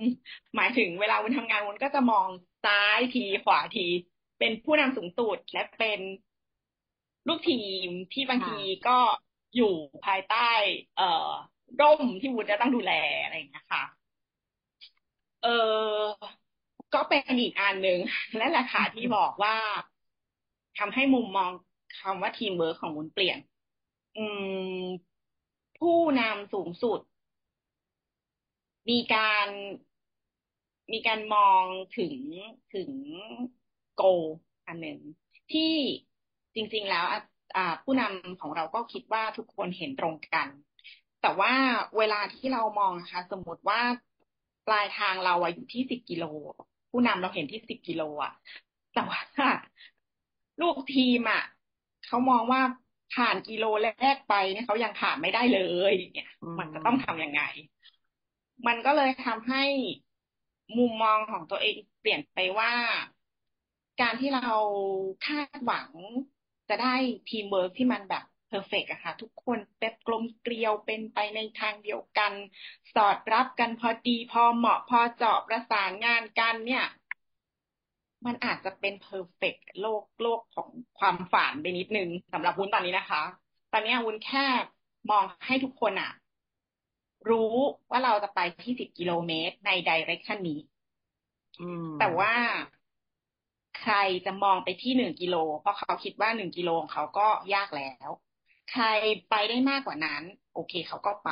[0.57, 2.29] หมายถึงเวลาวุ้นทำงานวุ้นก็จะมอง
[2.65, 3.87] ซ้ายทีขวาที
[4.39, 6.01] เป็นผู้นำสูงสุดและเป็น
[7.29, 8.99] ลูกทีมที่บางทีก็
[9.57, 10.49] อยู่ภายใต้
[10.97, 11.31] เอ่อ
[11.81, 13.83] ร่มที่วุ้นจะต้องดูแลอะไรอย่างเงี้ยค่ะ
[15.43, 16.33] เออ
[16.95, 17.99] ก็เป็นอีกอันหนึ่ง
[18.37, 19.57] และราคาที่บอกว่า
[20.79, 21.51] ทำให้มุมมอง
[21.99, 23.39] คำว่าทีมเวิร์คของวุ้นเปลี่ยน
[24.17, 24.25] อื
[24.83, 24.85] ม
[25.79, 27.01] ผู้นำสูงสุด
[28.91, 29.49] มีการ
[30.93, 31.65] มีการมอง
[31.97, 32.15] ถึง
[32.75, 32.91] ถึง
[33.95, 34.03] โก
[34.67, 34.99] อันหนึ่ง
[35.53, 35.73] ที่
[36.55, 37.05] จริง ๆ แล้ว
[37.85, 40.49] ผู้นำของเราก็คิดว่าทุกคนเห็นตรงกัน
[41.21, 41.53] แต่ว่า
[41.99, 43.81] เวลาที่เรามองค่ะ สมมติว่า
[44.67, 46.25] ปลายทางเราอยู่ที่สิบกิโล
[46.93, 48.33] ผู้นำเราเห็นที่สิบกิโลอะ
[48.95, 49.21] แต่ว่า
[50.61, 51.43] ลูกทีมอะ
[52.07, 52.63] เขามองว่า
[53.15, 57.43] ผ่านกิโลแรกไปเนี่ยเขายังผ่านไม่ได้เลยเนี่ย มันจะต้องทำยังไง
[58.67, 59.65] มันก็เลยทำให้
[60.79, 62.73] มุมมองของตัวเองเปลี่ยนไปว่า
[64.01, 64.51] การที่เรา
[65.27, 65.89] คาดหวัง
[66.69, 66.95] จะได้
[67.31, 72.33] ทีมเวิร์กที่มันแบบ perfect อะค่ะ ทุกคนเป็นกลมเกลียวเป็นไปในทางเดียวกัน
[72.95, 76.85] สอดรับกันพอดีพอเหมาะพอเจาะประสานงานกันเนี่ย
[78.27, 83.23] มันอาจจะเป็น perfect โลกโลกของความฝันไปนิดนึงสำหรับวุ้นตอนนี้นะคะ
[83.73, 84.47] ตอนนี้วุ้นแค่
[85.11, 86.13] มองให้ทุกคนอะ
[87.31, 87.55] รู้
[87.91, 90.61] ว่าเราจะไปที่สิบกิโลเมตรใน direction นี้
[91.99, 92.35] แต่ว่า
[93.81, 93.95] ใคร
[94.27, 98.11] จะมองไปที่หนึ่งกิโล เพราะเขาคิดว่าหนึ่งกิโลของเขาก็ยากแล้ว
[98.73, 98.85] ใคร
[99.31, 100.23] ไปได้มากกว่านั้น
[100.55, 101.31] โอเคเขาก็ไป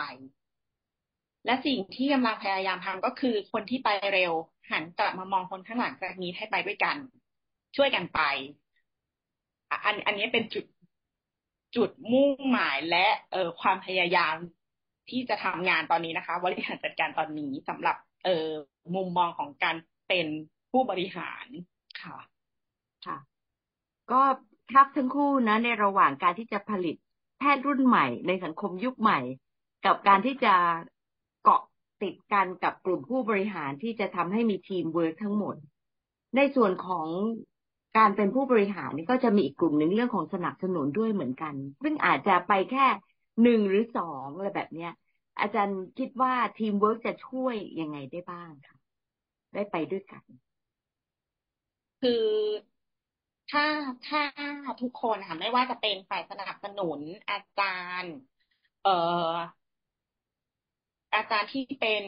[1.46, 4.32] และสิ่งที่กำลังพยายามทำก็คือ คนที่ไปเร็ว
[4.70, 6.96] หันกลับมามองคนข้างหลังจากนี้ให้ไปด้วยกัน
[7.76, 8.20] ช่วยกันไป
[9.84, 10.64] อันอันนี้เป็นจุด
[11.76, 14.34] จุดมุ่งหมายและเอ่อความพยายาม
[15.10, 18.48] ที่จะทำงานตอนนี้นะคะบริหารจัดการตอนนี้สำหรับ เอ่อ
[18.94, 19.76] มุมมองของการ
[20.08, 20.26] เป็น
[20.70, 21.46] ผู้บริหาร
[22.02, 22.18] ค่ะ
[23.06, 23.18] ค่ะ
[24.12, 24.22] ก็
[24.72, 26.96] ครับทั้งคู่นะ ในระหว่างการที่จะผลิต
[27.40, 29.20] แพทย์รุ่นใหม่ ในสังคมยุคใหม่
[29.86, 30.54] กับการที่จะ
[31.42, 31.62] เกาะ
[32.02, 35.56] ติดกันกับกลุ่มผู้บริหารที่จะทำให้มีทีมเวิร์กทั้งหมด
[36.36, 37.06] ในส่วนของ
[37.98, 42.86] การเป็นผู้บริหารนี่ก็จะมีอีกกลุ่มหนึ่งเรื่องของสนับสนุนด้วยเหมือนกัน ซึ่งอาจจะไปแค่
[43.42, 44.92] หนึ่งหรือสองอะไรแบบเนี้ย
[45.40, 48.76] อาจารย์คิดว่าทีมเวิร์กจะช่วยยังไงได้บ้างคะ
[49.54, 50.24] ได้ไปด้วยกัน
[52.00, 52.24] คือ
[53.50, 53.64] ถ้า
[54.04, 54.20] ถ้า
[54.80, 57.64] ทุกคนค่ะไม่ว่าจะเป็นฝ่ายสนับสนุนอาจา
[58.02, 58.14] รย์
[58.82, 58.90] เอ่อ
[61.14, 62.04] อาจารย์ที่เป็น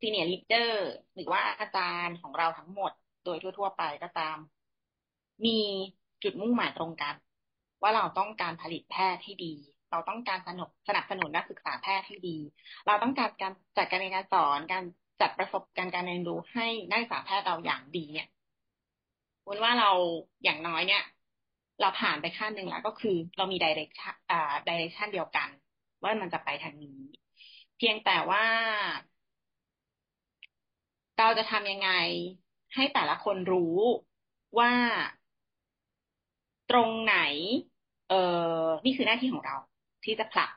[0.00, 2.92] senior leader หรือว่าอาจารย์ของเราทั้งหมด
[3.24, 4.38] โดยทั่ว ๆ ไปก็ตาม
[5.44, 5.50] มี
[6.22, 7.14] จุดมุ่งหมายตรงกัน
[7.82, 9.54] ว่าเราต้องการผลิตแพทย์ที่ดี
[9.90, 12.38] เราต้องการสนับสนับสนุนนักศึกษาแพทย์ที่ดี
[12.86, 14.84] เราต้องการการจัดการเรียนการสอนการ
[15.20, 18.26] จัดประสบการณ์การเรียนรู้ให้นักศึกษาแพทย์เราอย่างดีเนี่ย
[19.46, 19.90] วุ้นว่าเรา
[20.44, 21.00] อย่างน้อยเนี่ย
[21.80, 25.48] เราผ่านไปขั้นหนึ่งแล้วก็คือเรามีดิเรกชันอ่าดิเรกชันเดียวกัน
[26.02, 27.00] ว่ามันจะไปทางนี้
[27.76, 28.44] เพียงแต่ว่า
[31.16, 31.90] เราจะทำยังไง
[32.74, 33.76] ให้แต่ละคนรู้
[34.58, 34.72] ว่า
[36.70, 37.16] ตรงไหน
[38.08, 38.14] เออ
[38.84, 39.56] นี่คือหน้าที่ของเรา
[40.04, 40.50] ที่จะผลัก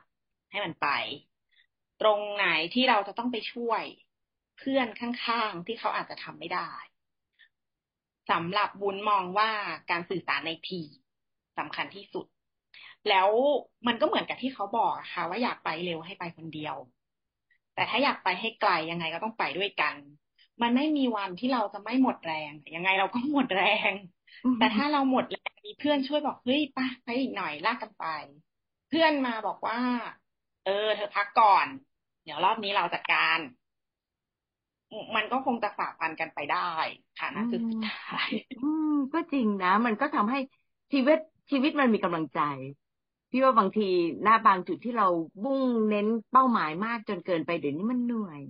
[0.50, 0.86] ให้มันไป
[2.00, 3.84] ตรงไหนที่เราจะต้องไปช่วย
[4.56, 6.70] เพื่อนข้างๆ ที่เขาอาจจะทำไม่ได้
[8.30, 9.50] สำหรับบุญมองว่า
[9.90, 10.82] การสื่อสารในที
[11.58, 12.26] สำคัญที่สุด
[13.08, 13.28] แล้ว
[13.86, 16.76] มันก็เหมือนกับที่เขาบอกค่ะ ว่าอยากไปเร็วให้ไปคนเดียว
[17.74, 19.94] แต่ถ้าอยากไปให้ไกลยังไงก็ต้องไปด้วยกัน
[20.62, 23.92] มันไม่มีวันที่เราจะไม่หมดแรง ยังไงเราก็หมดแรง
[24.58, 28.04] แต่ถ้าเราหมดแรงมีเพื่อนช่วยบอกเฮ้ยไปไปอีกหน่อยลากกันไป
[28.88, 29.80] เพื่อนมาบอกว่า
[30.64, 31.66] เออ เธอพักก่อน
[32.24, 33.38] เดี๋ยวรอบนี้เราจัดการ
[35.16, 36.70] มันก็คงจะฝ่าฟันกันไปได้
[37.18, 38.28] ค่ะนะคือสุดท้าย
[38.60, 40.38] อืม ก็จริงนะ มันก็ทำให้
[40.92, 41.18] ชีวิต
[41.50, 42.40] ชีวิตมันมีกำลังใจ
[43.30, 43.88] พี่ว่าบางที
[44.22, 45.08] หน้าบางจุดที่เรา
[45.44, 48.42] มุ่งเน้นเป้าหมายมากจนเกินไปเดี๋ยวนี้มันเหนื่อย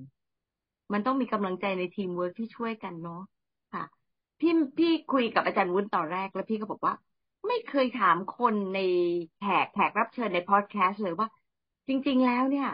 [0.93, 3.23] มันต้องมีกำลังใจในทีมเวิร์กที่ช่วยกันเนาะ
[3.73, 3.85] ค่ะ
[4.41, 6.95] พี่พี่คุยกับอาจารย์วุ้นตอนแรกแล้วพี่ก็บอกว่า
[7.47, 8.81] ไม่เคยถามคนใน
[9.39, 11.29] แขกแขกรับเชิญในพอดแคสต์เลยว่า
[11.89, 12.69] จริง ๆ แล้วเนี่ย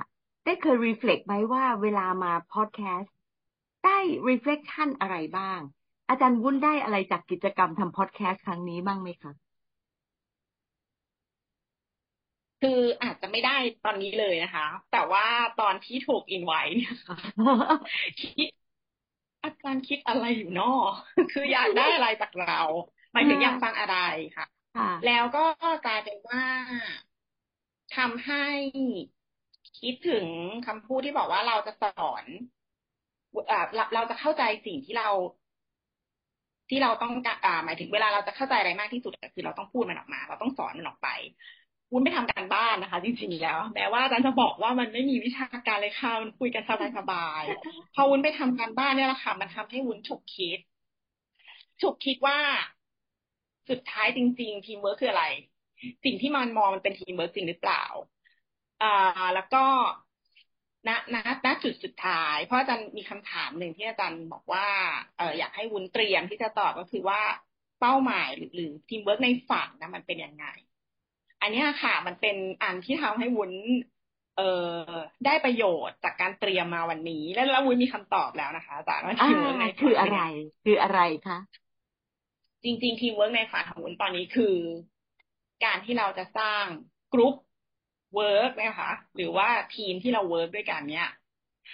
[0.45, 3.15] ได้เคย reflect ไหมว่าเวลามาพอดแคสต์
[3.85, 5.61] ได้ reflection อะไรบ้าง
[6.09, 9.33] อาจารย์วุ้นได้อะไรจากกิจกรรมทำพอดแคสต์ครั้งนี้บ้างไหมคะ
[12.61, 15.27] คืออาจจะไม่ได้ตอนนี้เลยนะคะ แต่ว่า
[15.61, 17.17] ตอนที่ถูกอินไว้เนี่ยค่ะ
[18.21, 18.49] คิด
[19.45, 20.73] อาจารย์คิดอะไรอยู่นอ
[21.33, 22.61] คืออยากได้อะไรจากเรา
[23.13, 23.99] หมายถึงอยากฟังอะไร
[24.37, 24.47] ค่ะ
[25.07, 25.45] แล้วก็
[25.87, 26.45] กลายเป็นว่า
[27.97, 28.47] ทำให้
[29.81, 30.27] คิดถึง
[30.67, 32.62] คำพูดที่บอกว่าเราจะสอนอ่า
[33.95, 35.09] เราจะเข้าใจสิ่งที่เรา
[36.69, 37.13] ที่เราต้อง
[37.45, 41.09] อ่าหมายถึงเวลาเราจะเข้าใจอะไรมากที่สุดคือเราต้องพูดมันออกมา เราต้องสอนมันออกไป
[41.93, 46.63] วุ้นไม่ทำการบ้านนะคะ จริงๆแล้วแม้ว่าอาจารย์จะบอกว่ามันไม่มีวิชาการเลยค่ะมันคุยกัน
[46.99, 50.59] สบายๆพอวุ้นไปทำการบ้านเนี่ยแหละค่ะมันทำให้วุ้นฉุกคิด
[51.83, 52.39] ฉุกคิดว่า
[53.71, 55.27] สุดท้ายจริง ๆ ทีมเวิร์คคืออะไร
[56.05, 57.85] สิ่งที่มันมองมันเป็นทีมเวิร์คจริงหรือเปล่า
[58.83, 59.65] อ่าแล้วก็
[60.89, 61.17] ณณ
[61.47, 64.67] ณจุดสุดท้าย เพราะอาจารย์มีคำถามหนึ่งที่อาจารย์บอกว่า
[65.19, 67.21] เอออยากให้วุ้นเตรียมที่จะตอบก็คือว่า
[67.81, 70.47] เป้าหมายหรือทีมเวิร์กในฝันนะมันเป็นยังไง
[71.41, 73.53] อันนี้ค่ะ มันเป็นอันที่ทำให้วุ้น
[74.37, 74.51] เอ่
[74.89, 74.93] อ
[75.27, 80.19] ได้ประโยชน์จากการเตรียมมาวันนี้ แล้วแล้ววุ้นมีคำตอบแล้วนะคะอาจารย์ว่าทีมเวิร์กในคืออะไร
[80.65, 81.39] คืออะไรคะ
[82.65, 84.57] จริง ๆ ทีมเวิร์กในฝันของวุ้นตอนนี้คือ
[85.65, 86.65] การที่เราจะสร้าง
[87.13, 87.35] group
[88.15, 91.09] work นะคะ หรือว่าทีมที่เรา work ด้วยกันเนี้ย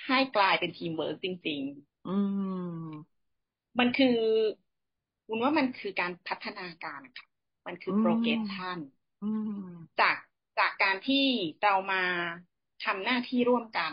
[0.07, 2.17] ให้กลายเป็นทีมเวิร์กจริง ๆ อื
[2.83, 2.87] ม
[3.79, 4.19] มันคือ
[5.29, 7.27] วุ้นว่ามันคือการพัฒนาการค่ะ
[7.67, 8.79] มันคือ progression
[10.01, 10.17] จาก
[10.59, 11.27] จากการที่
[11.63, 12.05] เรามา
[12.85, 13.93] ทำหน้าที่ร่วมกัน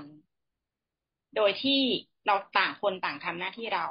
[1.36, 1.81] โดยที่
[2.25, 3.86] เราต่างคนต่างทำหน้าที่เรา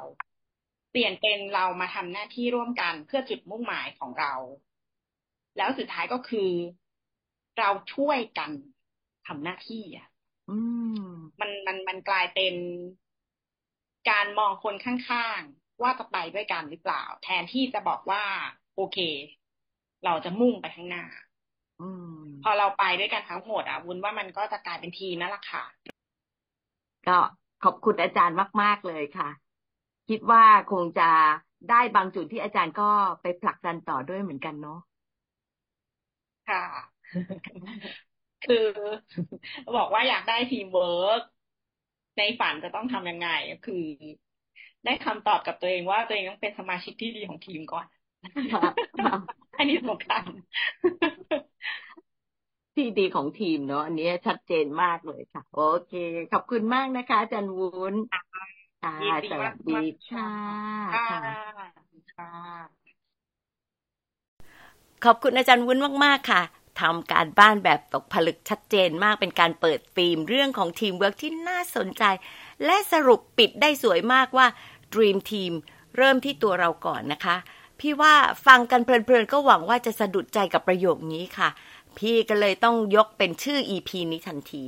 [0.90, 4.32] เปลี่ยนเป็นเรามาทำหน้าที่ร่วมกันเพื่อจุดมุ่งหมายของเรา
[5.56, 6.50] แล้วสุดท้ายก็คือ
[7.58, 8.50] เราช่วยกัน
[9.26, 10.08] ทำหน้าที่อะ
[11.40, 12.54] มันมันมันกลายเป็น
[14.10, 18.24] การมองคนข้างๆ ว่าจะไปด้วยกันหรือเปล่า แทนที่จะบอกว่า
[18.74, 18.98] โอเค
[20.04, 21.04] เราจะมุ่งไปข้างหน้า
[22.42, 25.64] พอเราไปด้วยกันทั้งหมดอะวุ้นว่ามันก็จะกลายเป็นทีนั่นแหละค่ะ
[27.06, 27.18] ก็
[27.62, 29.28] ขอบคุณอาจารย์มาก ๆ เลยค่ะ
[30.08, 31.10] คิดว่าคงจะ
[31.70, 32.90] ได้บางจุดที่อาจารย์ก็
[33.22, 34.78] ไปผลักดันต่อด้วยเหมือนกันเนาะ
[36.46, 36.60] ค่ะ
[38.44, 38.66] คือ
[39.76, 41.20] บอกว่าอยากได้ทีมเวิร์ก
[42.18, 43.84] ในฝันจะต้องทำยังไงก็คือ
[44.84, 47.86] ได้คำตอบกับตัวเองว่าตัวเองต้องเป็นสมาชิกที่ดีของทีมก่อน
[49.58, 50.22] อันนี้สำคัญ
[52.76, 55.92] ที่ดีของทีมเนาะอันนี้ชัดเจนมากเลยค่ะ โอเค
[56.32, 57.94] ขอบคุณมากนะคะอาจารย์วุ้น
[58.82, 58.94] ค่ะ
[59.30, 60.28] สวัสดีค่ะ
[65.04, 66.42] ขอบคุณอาจารย์วุ้นมาก ๆ ค่ะ
[66.80, 72.04] ทำการบ้านแบบตกผลึกชัดเจนมากเป็นการเปิดธีมเรื่องของทีมเวิร์กที่น่าสนใจ
[72.64, 74.46] และสรุปปิดได้สวยมากว่า
[74.94, 75.52] Dream Team
[75.96, 77.36] เริ่มที่ตัวเราก่อนนะคะ
[77.80, 78.14] พี่ว่า
[78.46, 81.48] ฟังกันเพลินๆ ก็หวังว่าจะสะดุดใจกับประโยคนี้ค่ะ
[81.98, 84.64] พี่ก็เลยต้องยกเป็นชื่อ EP นี้ทันที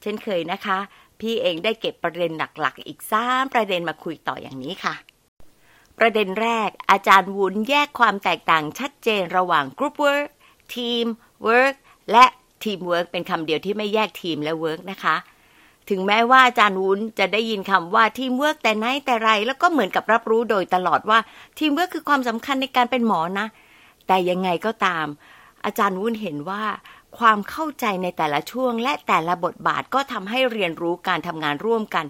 [0.00, 0.78] เช่นเคยนะคะ
[1.20, 4.94] พี่เองได้เก็บประเด็นหลักๆ อีกสามประเด็นมาคุยต่ออย่างนี้ค่ะ
[5.98, 10.30] ประเด็นแรกอาจารย์วุ้นแยกความแตกต่างชัดเจนระหว่าง Group Work
[10.74, 11.06] Team
[11.46, 11.74] Work
[12.12, 12.24] และ
[12.62, 15.16] Team Work เป็นคำเดียวที่ไม่แยกทีมและ Work นะคะ
[15.90, 21.18] ถึงแม้ว่าอาจารย์วุ้นจะได้ยินคำว่าทีมเวิร์กแต่ไหนแต่ไร แล้วก็เหมือนกับรับรู้โดยตลอดว่า
[21.58, 23.46] ทีมเวิร์กคือความสำคัญในการเป็นหมอนะ
[24.06, 25.06] แต่ยังไงก็ตาม
[25.64, 26.64] อาจารย์วุ้นเห็นว่า
[27.18, 32.04] ความเข้าใจในแต่ละช่วงและแต่ละบทบาทก็ทำให้เรียนรู้การทำงานร่วมกัน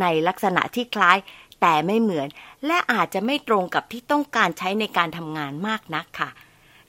[0.00, 1.18] ในลักษณะที่คล้าย
[1.60, 2.28] แต่ไม่เหมือน
[2.66, 6.30] และอาจจะไม่ตรงกับที่ต้องการใช้ในการทำงานมากนักค่ะ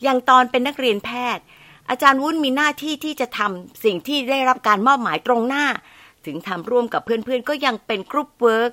[0.03, 1.43] อย่างตอนเป็นนักเรียนแพทย์
[1.89, 5.65] อาจารย์วุ้นมีหน้าที่ที่จะทำสิ่งที่ได้รับการมอบหมายตรงหน้า
[6.25, 8.71] ถึงทำร่วมกับเพื่อนๆ ก็ยังเป็น group work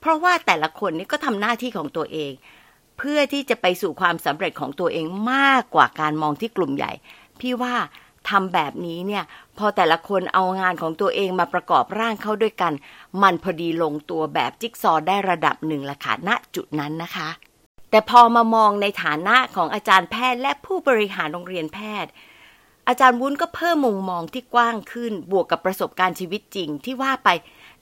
[0.00, 2.32] เพราะว่าแต่ละคนนี่ก็ทำหน้าที่ของตัวเอง
[2.98, 6.92] เพื่อที่จะไปสู่ความสำเร็จของตัวเองมากกว่าการมองที่กลุ่มใหญ่
[7.40, 7.74] พี่ว่า
[8.30, 9.24] ทำแบบนี้เนี่ย
[9.58, 12.72] พอแต่ละคนเอางานของตัวเองมาประกอบร่างเข้าด้วยกัน
[13.22, 17.28] มันพอดีลงตัวแบบจิ๊กซอได้ระดับหนึ่งละค่ะณจุดนั้นนะคะ
[17.90, 22.10] แต่พอมามองในฐานะของอาจารย์แพทย์และผู้บริหารโรงเรียนแพทย์
[22.88, 27.28] อาจารย์วุ้นก็เพิ่มมุมมองที่กว้างขึ้น บวกกับประสบการณ์ชีวิตจริงที่ว่าไป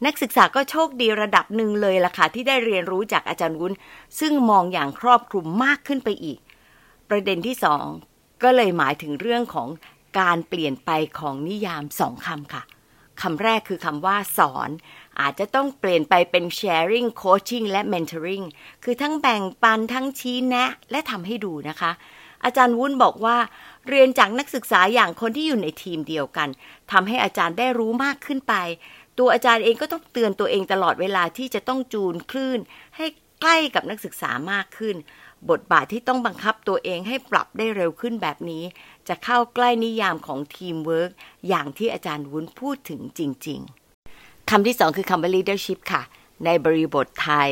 [0.05, 3.73] นักศึกษาก็โชคดีระดับหนึ่งเลยล่ะค่ะที่ได้เรียนรู้จากอาจารย์วุ้น
[4.21, 6.39] ซึ่งมองอย่างครอบคลุมมากขึ้นไปอีก
[7.11, 7.87] ประเด็นที่สอง
[8.43, 9.69] ก็เลยหมายถึงเรื่องของ
[10.21, 12.63] การเปลี่ยนไปของนิยามสองคำค่ะ
[13.23, 14.71] คำแรกคือคำว่าสอน
[15.21, 18.47] อาจจะต้องเปลี่ยนไปเป็น sharing coaching และ mentoring
[18.85, 21.93] คือทั้งแบ่งปันทั้งชี้แนะ และทำให้ดูนะคะ
[22.45, 23.37] อาจารย์วุ้นบอกว่า
[23.89, 26.49] เรียนจากนักศึกษาอย่างคนที่อยู่ในทีมเดียวกัน
[26.93, 28.55] ทำให้อาจารย์ได้รู้มากขึ้นไป
[29.19, 32.61] ตัวอาจารย์เองก็ต้องเตือนตัวเองตลอดเวลาที่จะต้องจูนคลื่น
[32.97, 33.07] ให้
[33.41, 34.97] ใกล้กับนักศึกษามากขึ้น
[35.51, 38.65] บทบาทที่ต้องบังคับตัวเองให้ปรับได้เร็วขึ้นแบบนี้
[39.09, 41.11] จะเข้าใกล้นิยามของทีมเวิร์ก
[41.49, 43.61] อย่างที่อาจารย์วุ้นพูดถึงจริง
[44.07, 46.03] ๆคำที่สองคือคำว่า leadership ค่ะ
[46.45, 47.51] ในบริบทไทย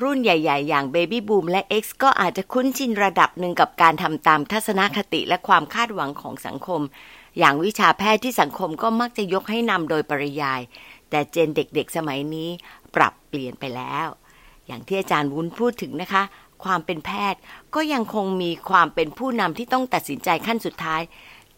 [0.00, 6.80] รุ่นใหญ่ ๆ อย่าง Baby Boom และ X ก็อาจจะคุ้นชินระดับหนึ่งกับการทำตามทัศนคติและความคาดหวังของสังคม
[7.38, 10.60] อย่างวิชาแพทย์ที่สังคมก็มักจะยกให้นำโดยปริยาย
[11.10, 12.48] แต่เจนเด็กๆ สมัยนี้
[12.94, 14.06] ปรับเปลี่ยนไปแล้ว
[14.66, 16.22] อย่างที่อาจารย์วุ้นพูดถึงนะคะ
[16.64, 17.40] ความเป็นแพทย์
[17.74, 21.02] ก็ยังคงมีความเป็นผู้นำที่ต้องตัดสินใจขั้นสุดท้าย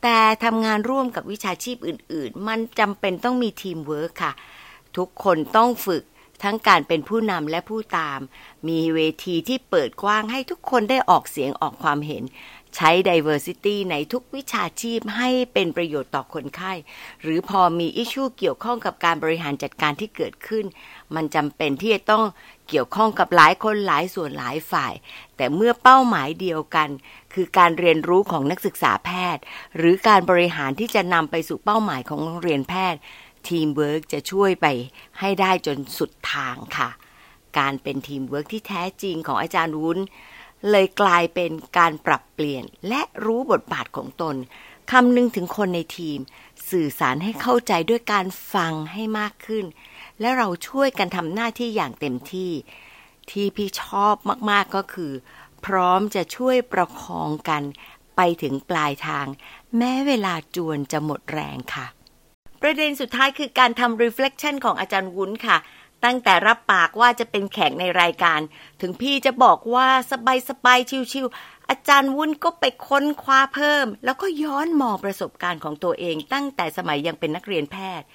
[0.02, 4.32] แต่ทำงานร่วมกับวิชาชีพอื่น ๆ มันจำเป็นต้องมีทีมเวิร์คค่ะ
[4.96, 6.02] ทุกคนต้องฝึก
[6.44, 8.20] ทั้งการเป็นผู้นำและผู้ตาม
[8.68, 12.24] มีเวทีที่เปิดกว้างให้ทุกคนได้ออกเสียงออกความเห็น
[12.76, 16.72] ใช้ diversity ในทุกวิชาชีพให้เป็นประโยชน์ต่อคนไข้
[17.22, 20.64] หรือพอมี issue เกี่ยวข้องกับการบริหารจัดการที่เกิดขึ้น
[21.14, 22.24] มันจำเป็นที่จะต้อง
[22.68, 24.92] เกี่ยวข้องกับหลายคนหลายส่วนหลายฝ่าย
[25.36, 26.88] แต่เมื่อเป้าหมายเดียวกัน
[27.34, 29.42] คือการเรียนรู้ของนักศึกษาแพทย์
[29.76, 33.00] หรือการบริหารที่จะนำไปสู่เป้าหมายของโรงเรียนแพทย์
[33.48, 34.66] ทีมเวิร์กจะช่วยไป
[35.20, 36.90] ให้ได้จนสุดทางค่ะ
[37.58, 39.98] การเป็นทีมเวิร์กที่แท้จริงของอาจารย์วุ้น
[40.70, 44.36] เลยกลายเป็นการปรับเปลี่ยนและรู้บทบาทของตน
[44.90, 46.18] คำนึงถึงคนในทีม
[46.70, 49.64] สื่อสารให้เข้าใจด้วยการฟังให้มากขึ้น
[50.20, 52.52] และเราช่วยกันทำหน้าที่อย่างเต็มที่
[53.30, 54.14] ที่พี่ชอบ
[54.50, 55.12] มากๆก็คือ
[55.64, 57.62] พร้อมจะช่วยประคองกัน
[58.16, 59.26] ไปถึงปลายทาง
[59.76, 61.86] แม้เวลาจวนจะหมดแรงค่ะ
[62.62, 65.56] ประเด็นสุดท้ายคือการทำ reflection ของอาจารย์วุ้นค่ะ
[66.04, 68.40] ตั้งแต่รับปากว่าจะเป็นแขกในรายการ
[68.80, 69.88] ถึงพี่จะบอกว่า
[70.48, 78.06] สบายๆชิวๆอาจารย์วุ้นก็ไปค้นคว้าเพิ่ม แล้วก็ย้อนมองประสบการณ์ของตัวเอง ตั้งแต่สมัยยังเป็นนักเรียนแพทย์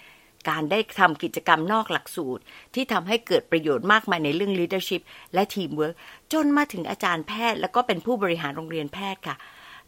[0.50, 2.42] การได้ทำกิจกรรมนอกหลักสูตร
[2.74, 5.02] ที่ทำให้เกิดประโยชน์มากมายในเรื่อง leadership
[5.34, 5.96] และ teamwork
[6.34, 9.36] จนมาถึงอาจารย์แพทย์ แล้วก็เป็นผู้บริหารโรงเรียนแพทย์ค่ะ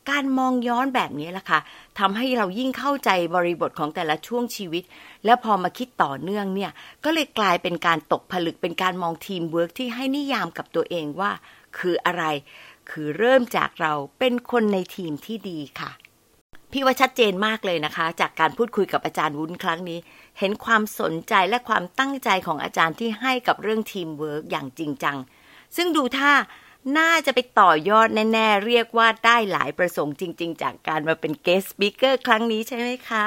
[0.09, 1.59] การมองย้อนแบบนี้แหละค่ะ
[1.99, 4.83] ทำให้เรายิ่งเข้าใจบริบทของแต่ละช่วงชีวิต
[5.25, 6.71] แล้วพอมาคิดต่อเนื่องเนี่ย
[7.03, 11.31] ก็เลยกลายเป็นการตกผลึกเป็นการมองทีมเวิร์กที่ให้นิยามกับตัวเองว่า
[11.77, 12.23] คืออะไร
[12.89, 15.91] คือเริ่มจากเราเป็นคนในทีมที่ดีค่ะ
[16.71, 19.99] พี่ว่าชัดเจนมากเลยนะคะ จากการพูดคุยกับอาจารย์วุ้นครั้งนี้
[20.39, 25.17] เห็นความสนใจและความตั้งใจของอาจารย์ที่ให้กับเรื่องทีมเวิร์กอย่างจริงจัง
[25.75, 26.31] ซึ่งดูท่า
[26.97, 33.25] น่าจะไปต่อยอดแน่ ๆ เรียกว่าได้หลายประสงค์จริง ๆ จากการมาเป็น guest speaker ครั้งนี้ใช่ไหมคะ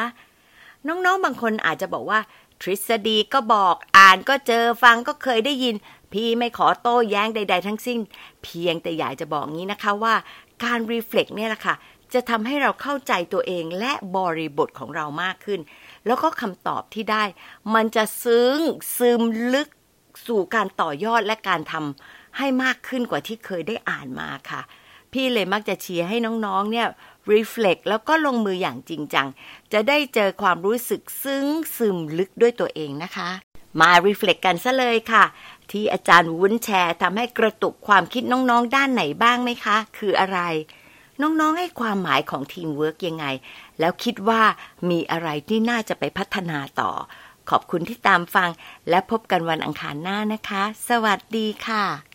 [0.86, 2.20] น้อง ๆ บางคนอาจจะบอกว่า
[2.60, 5.74] ทฤษฎีก็บอกอ่านก็เจอฟังก็เคยได้ยิน
[6.12, 7.98] พี่ไม่ขอโต้แย้งใด ๆ ทั้งสิ้น
[8.42, 10.14] เพียงแต่อยากจะบอกงี้นะคะว่า
[10.64, 11.74] การ reflect เนี่ยแหละค่ะ
[12.12, 15.60] จะทำให้เราเข้าใจตัวเองและบริบทของเรามากขึ้น
[16.06, 17.24] แล้วก็คำตอบที่ได้
[17.74, 18.58] มันจะซึ้ง
[18.98, 19.22] ซึม
[19.54, 19.68] ลึก
[20.26, 24.62] สู่การต่อยอดและการทำ ให้มากขึ้นกว่าที่เคยได้อ่านมาค่ะ
[25.12, 26.16] พี่เลยมักจะเชียร์ให้
[26.46, 26.86] น้องๆ เนี่ย
[27.32, 29.26] reflect แล้วก็ลงมืออย่างจริงจัง
[29.72, 33.30] จะได้เจอความรู้สึกซึ้งซึมลึกด้วยตัวเองนะคะ
[33.80, 35.24] มา reflect กันซะเลยค่ะ
[35.70, 40.38] ที่อาจารย์วุ้นแชร์ทำให้กระตุกความคิดน้องๆ ด้านไหนบ้างไหมคะ คืออะไร
[41.20, 43.26] น้องๆ ให้ความหมายของทีมเวิร์กยังไง
[43.80, 44.42] แล้วคิดว่า
[44.90, 46.90] มีอะไรที่น่าจะไปพัฒนาต่อ
[47.50, 48.50] ขอบคุณที่ตามฟัง
[48.88, 52.11] และพบกันวันอังคารหน้านะคะ สวัสดีค่ะ